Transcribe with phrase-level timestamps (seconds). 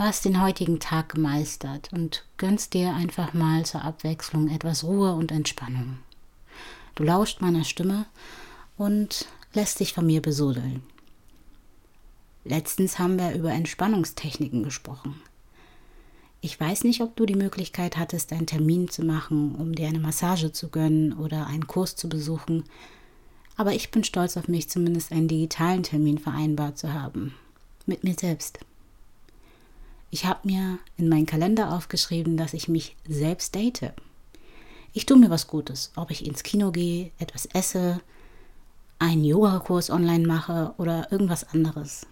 [0.00, 5.12] Du hast den heutigen Tag gemeistert und gönnst dir einfach mal zur Abwechslung etwas Ruhe
[5.12, 5.98] und Entspannung.
[6.94, 8.06] Du lauscht meiner Stimme
[8.78, 10.82] und lässt dich von mir besudeln.
[12.46, 15.20] Letztens haben wir über Entspannungstechniken gesprochen.
[16.40, 20.00] Ich weiß nicht, ob du die Möglichkeit hattest, einen Termin zu machen, um dir eine
[20.00, 22.64] Massage zu gönnen oder einen Kurs zu besuchen,
[23.54, 27.34] aber ich bin stolz auf mich, zumindest einen digitalen Termin vereinbart zu haben.
[27.84, 28.60] Mit mir selbst.
[30.10, 33.92] Ich habe mir in meinen Kalender aufgeschrieben, dass ich mich selbst date.
[34.92, 38.00] Ich tue mir was Gutes, ob ich ins Kino gehe, etwas esse,
[38.98, 42.06] einen Yogakurs online mache oder irgendwas anderes.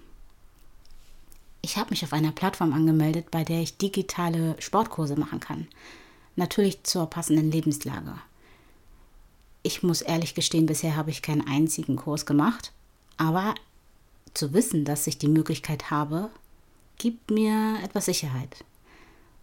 [1.61, 5.67] Ich habe mich auf einer Plattform angemeldet, bei der ich digitale Sportkurse machen kann.
[6.37, 8.15] Natürlich zur passenden Lebenslage.
[9.65, 12.73] Ich muss ehrlich gestehen, bisher habe ich keinen einzigen Kurs gemacht,
[13.17, 13.57] aber
[14.35, 16.31] zu wissen, dass ich die Möglichkeit habe,
[16.99, 18.65] gibt mir etwas Sicherheit.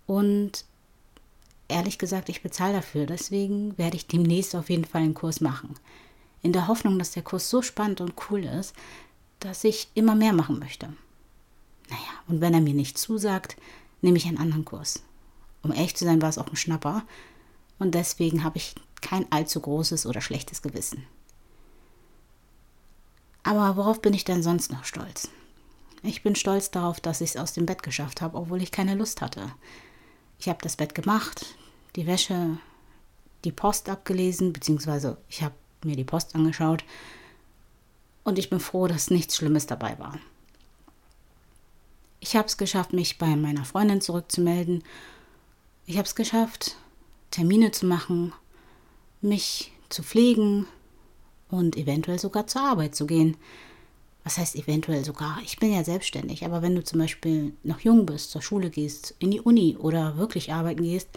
[0.08, 0.66] Und
[1.68, 3.06] ehrlich gesagt, ich bezahle dafür.
[3.06, 5.76] Deswegen werde ich demnächst auf jeden Fall einen Kurs machen.
[6.42, 8.76] In der Hoffnung, dass der Kurs so spannend und cool ist,
[9.40, 10.88] dass ich immer mehr machen möchte.
[11.90, 13.58] Naja, und wenn er mir nicht zusagt,
[14.02, 15.04] nehme ich einen anderen Kurs.
[15.64, 17.04] Um echt zu sein, war es auch ein Schnapper.
[17.80, 21.06] Und deswegen habe ich kein allzu großes oder schlechtes Gewissen.
[23.44, 25.30] Aber worauf bin ich denn sonst noch stolz?
[26.08, 28.94] Ich bin stolz darauf, dass ich es aus dem Bett geschafft habe, obwohl ich keine
[28.94, 29.52] Lust hatte.
[30.38, 31.56] Ich habe das Bett gemacht,
[31.96, 32.60] die Wäsche,
[33.44, 36.84] die Post abgelesen, beziehungsweise ich habe mir die Post angeschaut
[38.24, 40.20] und ich bin froh, dass nichts Schlimmes dabei war.
[42.20, 44.84] Ich habe es geschafft, mich bei meiner Freundin zurückzumelden.
[45.88, 46.76] Ich habe es geschafft,
[47.32, 48.32] Termine zu machen,
[49.22, 50.68] mich zu pflegen
[51.50, 53.38] und eventuell sogar zur Arbeit zu gehen
[54.26, 58.08] was heißt eventuell sogar, ich bin ja selbstständig, aber wenn du zum Beispiel noch jung
[58.08, 61.08] bist, zur Schule gehst, in die Uni oder wirklich arbeiten gehst,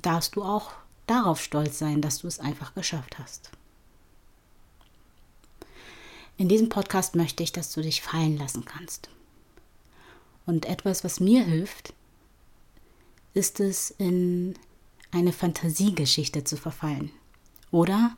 [0.00, 0.70] darfst du auch
[1.08, 3.50] darauf stolz sein, dass du es einfach geschafft hast.
[6.38, 9.10] In diesem Podcast möchte ich, dass du dich fallen lassen kannst.
[10.44, 11.94] Und etwas, was mir hilft,
[13.34, 14.54] ist es, in
[15.10, 17.10] eine Fantasiegeschichte zu verfallen
[17.72, 18.16] oder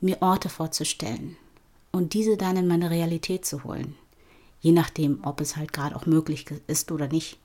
[0.00, 1.36] mir Orte vorzustellen,
[1.92, 3.94] und diese dann in meine Realität zu holen.
[4.60, 7.38] Je nachdem, ob es halt gerade auch möglich ist oder nicht.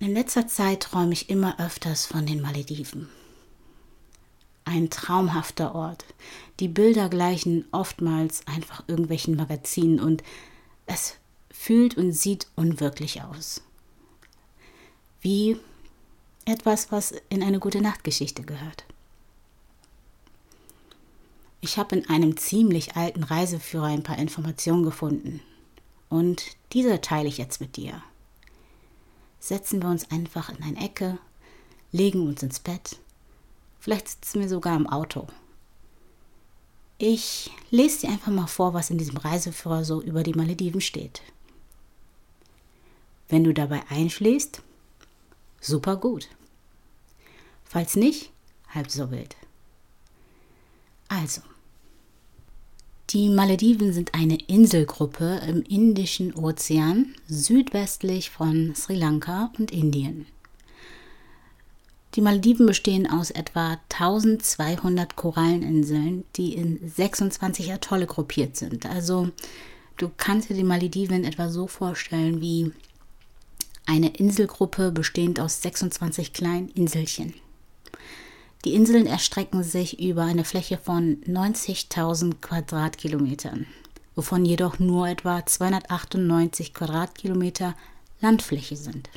[0.00, 3.08] In letzter Zeit träume ich immer öfters von den Malediven.
[4.64, 6.04] Ein traumhafter Ort.
[6.60, 10.22] Die Bilder gleichen oftmals einfach irgendwelchen Magazinen und
[10.86, 11.16] es
[11.50, 13.62] fühlt und sieht unwirklich aus.
[15.20, 15.56] Wie
[16.44, 18.84] etwas, was in eine gute Nachtgeschichte gehört.
[21.60, 25.40] Ich habe in einem ziemlich alten Reiseführer ein paar Informationen gefunden.
[26.08, 28.02] Und diese teile ich jetzt mit dir.
[29.40, 31.18] Setzen wir uns einfach in eine Ecke,
[31.92, 32.98] legen uns ins Bett.
[33.80, 35.26] Vielleicht sitzen wir sogar im Auto.
[36.98, 41.22] Ich lese dir einfach mal vor, was in diesem Reiseführer so über die Malediven steht.
[43.28, 44.62] Wenn du dabei einschläfst,
[45.60, 46.28] super gut.
[47.64, 48.32] Falls nicht,
[48.68, 49.36] halb so wild.
[51.08, 51.40] Also,
[53.10, 60.26] die Malediven sind eine Inselgruppe im Indischen Ozean südwestlich von Sri Lanka und Indien.
[62.14, 68.84] Die Malediven bestehen aus etwa 1200 Koralleninseln, die in 26 Atolle gruppiert sind.
[68.84, 69.30] Also
[69.96, 72.72] du kannst dir die Malediven etwa so vorstellen wie
[73.86, 77.34] eine Inselgruppe bestehend aus 26 kleinen Inselchen.
[78.64, 83.66] Die Inseln erstrecken sich über eine Fläche von 90.000 Quadratkilometern,
[84.16, 87.74] wovon jedoch nur etwa 298 Quadratkilometer
[88.20, 89.10] Landfläche sind.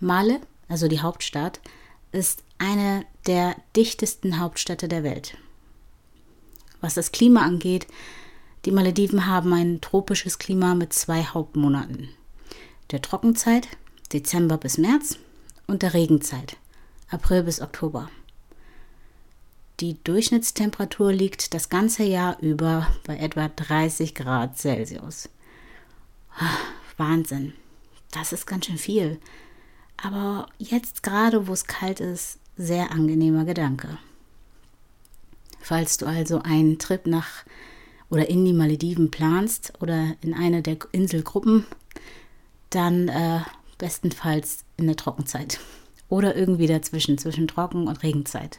[0.00, 1.60] Male, also die Hauptstadt,
[2.12, 5.36] ist eine der dichtesten Hauptstädte der Welt.
[6.80, 7.86] Was das Klima angeht,
[8.64, 12.08] die Malediven haben ein tropisches Klima mit zwei Hauptmonaten.
[12.90, 13.68] Der Trockenzeit,
[14.12, 15.18] Dezember bis März,
[15.66, 16.56] und der Regenzeit,
[17.14, 18.10] April bis Oktober.
[19.78, 25.28] Die Durchschnittstemperatur liegt das ganze Jahr über bei etwa 30 Grad Celsius.
[26.36, 26.58] Ah,
[26.96, 27.52] Wahnsinn.
[28.10, 29.20] Das ist ganz schön viel.
[29.96, 33.98] Aber jetzt gerade, wo es kalt ist, sehr angenehmer Gedanke.
[35.60, 37.44] Falls du also einen Trip nach
[38.10, 41.64] oder in die Malediven planst oder in eine der Inselgruppen,
[42.70, 43.42] dann äh,
[43.78, 45.60] bestenfalls in der Trockenzeit
[46.08, 48.58] oder irgendwie dazwischen, zwischen Trocken- und Regenzeit.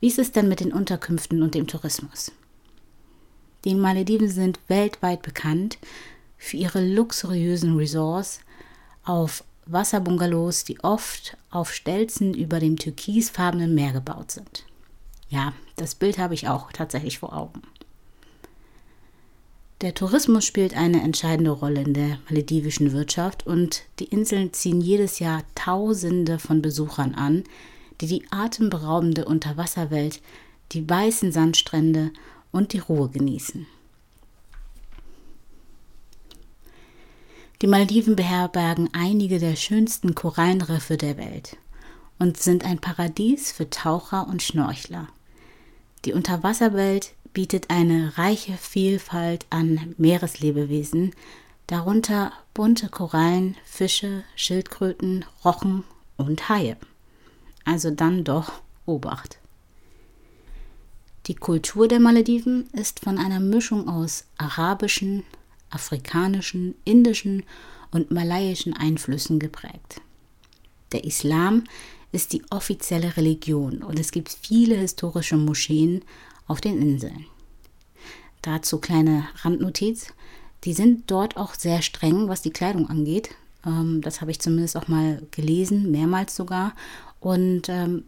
[0.00, 2.32] Wie ist es denn mit den Unterkünften und dem Tourismus?
[3.64, 5.78] Die Malediven sind weltweit bekannt
[6.36, 8.40] für ihre luxuriösen Resorts
[9.04, 14.64] auf Wasserbungalows, die oft auf Stelzen über dem türkisfarbenen Meer gebaut sind.
[15.28, 17.62] Ja, das Bild habe ich auch tatsächlich vor Augen.
[19.82, 25.18] Der Tourismus spielt eine entscheidende Rolle in der maledivischen Wirtschaft und die Inseln ziehen jedes
[25.18, 27.42] Jahr Tausende von Besuchern an,
[28.00, 30.22] die die atemberaubende Unterwasserwelt,
[30.70, 32.12] die weißen Sandstrände
[32.52, 33.66] und die Ruhe genießen.
[37.60, 41.56] Die Maldiven beherbergen einige der schönsten Korallenriffe der Welt
[42.20, 45.08] und sind ein Paradies für Taucher und Schnorchler.
[46.04, 51.12] Die Unterwasserwelt bietet eine reiche Vielfalt an Meereslebewesen,
[51.66, 55.84] darunter bunte Korallen, Fische, Schildkröten, Rochen
[56.16, 56.76] und Haie.
[57.64, 58.52] Also dann doch
[58.86, 59.38] Obacht.
[61.26, 65.22] Die Kultur der Malediven ist von einer Mischung aus arabischen,
[65.70, 67.44] afrikanischen, indischen
[67.92, 70.00] und malaiischen Einflüssen geprägt.
[70.90, 71.64] Der Islam
[72.10, 76.04] ist die offizielle Religion und es gibt viele historische Moscheen
[76.52, 77.26] auf den Inseln.
[78.42, 80.08] Dazu kleine Randnotiz.
[80.64, 83.30] Die sind dort auch sehr streng, was die Kleidung angeht.
[83.66, 86.74] Ähm, das habe ich zumindest auch mal gelesen, mehrmals sogar.
[87.20, 88.04] Und ähm,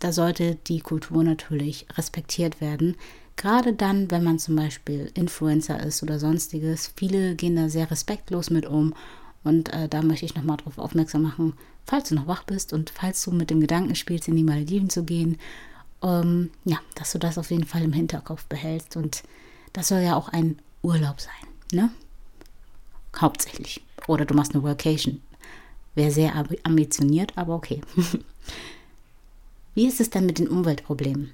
[0.00, 2.96] da sollte die Kultur natürlich respektiert werden.
[3.36, 6.92] Gerade dann, wenn man zum Beispiel Influencer ist oder sonstiges.
[6.96, 8.94] Viele gehen da sehr respektlos mit um.
[9.42, 11.54] Und äh, da möchte ich nochmal darauf aufmerksam machen,
[11.84, 14.90] falls du noch wach bist und falls du mit dem Gedanken spielst, in die Malediven
[14.90, 15.38] zu gehen,
[16.06, 18.96] ähm, ja, dass du das auf jeden Fall im Hinterkopf behältst.
[18.96, 19.24] Und
[19.72, 21.32] das soll ja auch ein Urlaub sein,
[21.72, 21.90] ne?
[23.18, 23.82] Hauptsächlich.
[24.06, 25.20] Oder du machst eine Workation.
[25.94, 27.80] Wäre sehr ambitioniert, aber okay.
[29.74, 31.32] Wie ist es denn mit den Umweltproblemen?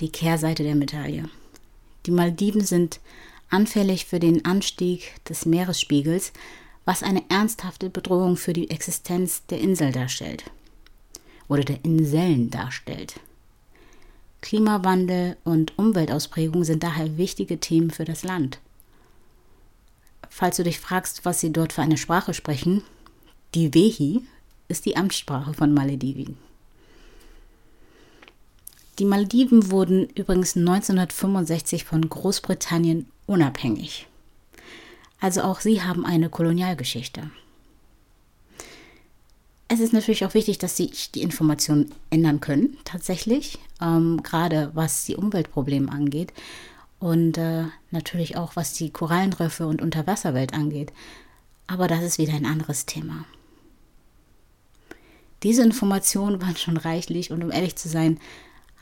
[0.00, 1.28] Die Kehrseite der Medaille.
[2.06, 3.00] Die Maldiven sind
[3.50, 6.32] anfällig für den Anstieg des Meeresspiegels,
[6.84, 10.44] was eine ernsthafte Bedrohung für die Existenz der Insel darstellt
[11.48, 13.20] oder der Inseln darstellt.
[14.40, 18.60] Klimawandel und Umweltausprägung sind daher wichtige Themen für das Land.
[20.28, 22.82] Falls du dich fragst, was sie dort für eine Sprache sprechen,
[23.54, 24.22] die Wehi
[24.68, 26.36] ist die Amtssprache von Malediven.
[28.98, 34.06] Die Malediven wurden übrigens 1965 von Großbritannien unabhängig.
[35.20, 37.30] Also auch sie haben eine Kolonialgeschichte.
[39.70, 45.04] Es ist natürlich auch wichtig, dass sich die Informationen ändern können, tatsächlich, ähm, gerade was
[45.04, 46.32] die Umweltprobleme angeht
[46.98, 50.92] und äh, natürlich auch was die Korallenriffe und Unterwasserwelt angeht.
[51.66, 53.26] Aber das ist wieder ein anderes Thema.
[55.42, 58.18] Diese Informationen waren schon reichlich und um ehrlich zu sein,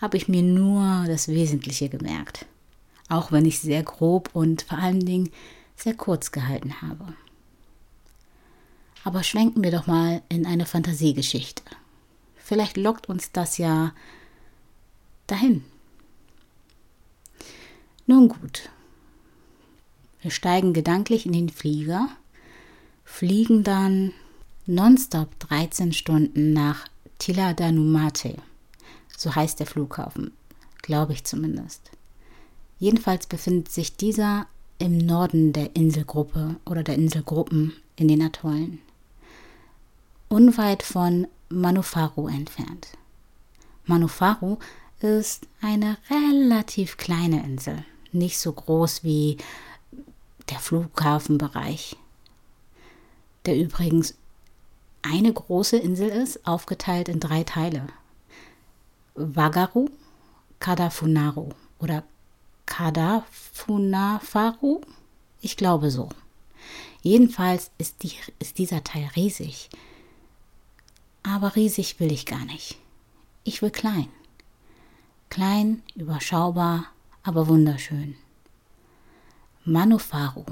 [0.01, 2.47] habe ich mir nur das Wesentliche gemerkt,
[3.09, 5.31] auch wenn ich sehr grob und vor allen Dingen
[5.75, 7.15] sehr kurz gehalten habe.
[9.07, 11.63] Aber schwenken wir doch mal in eine Fantasiegeschichte.
[12.35, 13.93] Vielleicht lockt uns das ja
[15.29, 15.65] dahin.
[18.07, 18.69] Nun gut.
[20.23, 22.09] Wir steigen gedanklich in den Flieger,
[23.05, 24.13] fliegen dann
[24.67, 28.35] nonstop 13 Stunden nach Tiladanumate.
[29.17, 30.33] So heißt der Flughafen,
[30.83, 31.93] glaube ich zumindest.
[32.81, 34.49] Jedenfalls befindet sich dieser
[34.81, 38.81] im Norden der Inselgruppe oder der Inselgruppen in den Atollen,
[40.37, 42.89] unweit von Manufaru entfernt.
[43.87, 44.59] Manufaru
[45.01, 49.39] ist eine relativ kleine Insel, nicht so groß wie
[50.51, 51.97] der Flughafenbereich,
[53.47, 54.15] der übrigens
[55.01, 57.87] eine große Insel ist, aufgeteilt in drei Teile.
[59.15, 59.89] Wagaru,
[60.61, 62.03] Kadafunaru oder
[62.67, 64.83] Kadafunafaru?
[65.41, 66.11] Ich glaube so.
[67.01, 69.71] Jedenfalls ist, die, ist dieser Teil riesig.
[71.27, 72.79] Aber riesig will ich gar nicht.
[73.43, 74.09] Ich will klein.
[75.29, 76.87] Klein, überschaubar,
[77.25, 78.15] aber wunderschön.
[79.65, 80.45] Manufaru.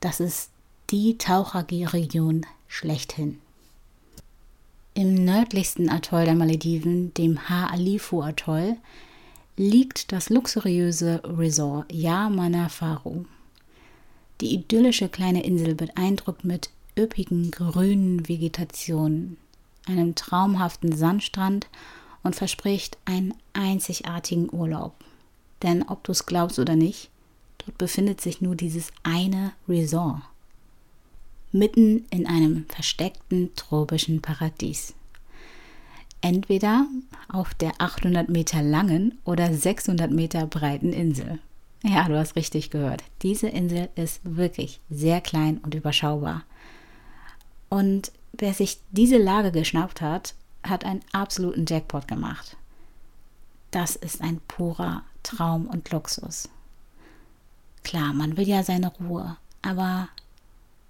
[0.00, 0.50] Das ist
[0.90, 3.38] die Taucherregion schlechthin.
[4.94, 8.76] Im nördlichsten Atoll der Malediven, dem Ha-Alifu-Atoll,
[9.56, 13.24] liegt das luxuriöse Resort Yamana Faru.
[14.40, 19.36] Die idyllische kleine Insel beeindruckt mit üppigen grünen Vegetationen,
[19.86, 21.68] einem traumhaften Sandstrand
[22.22, 24.94] und verspricht einen einzigartigen Urlaub.
[25.62, 27.10] Denn ob du es glaubst oder nicht,
[27.58, 30.22] dort befindet sich nur dieses eine Resort
[31.52, 34.94] mitten in einem versteckten tropischen Paradies.
[36.22, 36.86] Entweder
[37.28, 41.40] auf der 800 Meter langen oder 600 Meter breiten Insel.
[41.84, 43.02] Ja, du hast richtig gehört.
[43.22, 46.44] Diese Insel ist wirklich sehr klein und überschaubar.
[47.72, 52.58] Und wer sich diese Lage geschnappt hat, hat einen absoluten Jackpot gemacht.
[53.70, 56.50] Das ist ein purer Traum und Luxus.
[57.82, 60.10] Klar, man will ja seine Ruhe, aber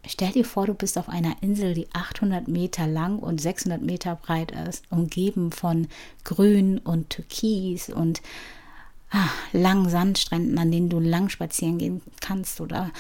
[0.05, 4.17] Stell dir vor, du bist auf einer Insel, die 800 Meter lang und 600 Meter
[4.17, 5.87] breit ist, umgeben von
[6.25, 8.21] Grün und Türkis und
[9.11, 12.91] ach, langen Sandstränden, an denen du lang spazieren gehen kannst oder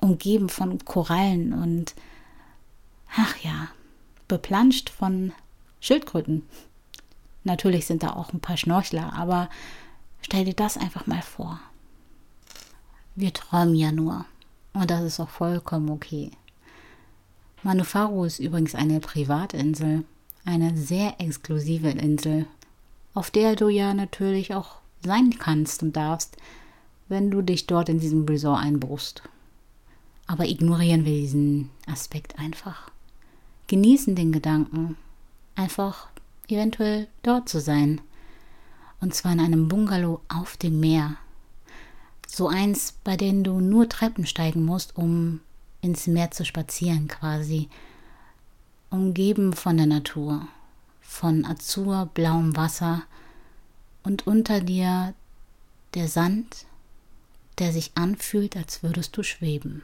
[0.00, 1.94] umgeben von Korallen und
[3.14, 3.68] ach ja,
[4.28, 5.32] beplanscht von
[5.80, 6.42] Schildkröten.
[7.44, 9.48] Natürlich sind da auch ein paar Schnorchler, aber
[10.20, 11.60] stell dir das einfach mal vor.
[13.14, 14.24] Wir träumen ja nur.
[14.72, 16.32] Und das ist auch vollkommen okay.
[17.62, 20.04] Manufaro ist übrigens eine Privatinsel,
[20.44, 22.46] eine sehr exklusive Insel,
[23.14, 26.36] auf der du ja natürlich auch sein kannst und darfst,
[27.08, 29.22] wenn du dich dort in diesem Resort einbuchst.
[30.26, 32.90] Aber ignorieren wir diesen Aspekt einfach.
[33.68, 34.96] Genießen den Gedanken,
[35.54, 36.08] einfach
[36.48, 38.00] eventuell dort zu sein.
[39.00, 41.16] Und zwar in einem Bungalow auf dem Meer,
[42.26, 45.40] so eins, bei dem du nur Treppen steigen musst, um
[45.80, 47.68] ins Meer zu spazieren quasi.
[48.90, 50.46] Umgeben von der Natur,
[51.00, 53.02] von azurblauem Wasser
[54.02, 55.14] und unter dir
[55.94, 56.66] der Sand,
[57.58, 59.82] der sich anfühlt, als würdest du schweben.